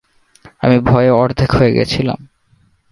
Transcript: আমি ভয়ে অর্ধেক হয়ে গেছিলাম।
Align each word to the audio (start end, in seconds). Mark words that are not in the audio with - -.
আমি 0.61 0.77
ভয়ে 0.79 1.11
অর্ধেক 1.13 1.49
হয়ে 1.51 1.71
গেছিলাম। 1.71 2.19